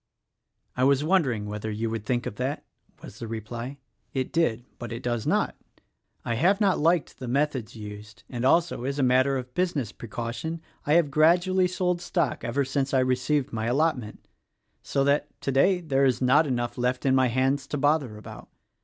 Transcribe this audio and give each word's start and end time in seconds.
"I 0.75 0.83
was 0.83 1.03
wondering 1.03 1.45
whether 1.45 1.69
you 1.69 1.87
would 1.91 2.07
think 2.07 2.25
of 2.25 2.37
that," 2.37 2.65
was 3.03 3.19
the 3.19 3.27
reply. 3.27 3.77
"It 4.15 4.33
did— 4.33 4.65
but 4.79 4.91
it 4.91 5.03
does 5.03 5.27
not. 5.27 5.55
I 6.25 6.33
have 6.33 6.59
not 6.59 6.79
liked 6.79 7.19
the 7.19 7.27
methods 7.27 7.75
used, 7.75 8.23
and 8.27 8.43
also 8.43 8.83
as 8.83 8.97
a 8.97 9.03
matter 9.03 9.37
of 9.37 9.53
business 9.53 9.91
precau 9.93 10.33
tion 10.33 10.59
I 10.87 10.93
have 10.93 11.11
gradually 11.11 11.67
sold 11.67 12.01
stock 12.01 12.43
ever 12.43 12.65
since 12.65 12.95
I 12.95 12.99
received 13.01 13.53
my 13.53 13.67
allotment— 13.67 14.27
so 14.81 15.03
that, 15.03 15.39
today, 15.39 15.81
there 15.81 16.05
is 16.05 16.19
not 16.19 16.47
enough 16.47 16.79
left 16.79 17.05
in 17.05 17.13
my 17.13 17.27
hands 17.27 17.67
to 17.67 17.77
bother 17.77 18.17
about. 18.17 18.49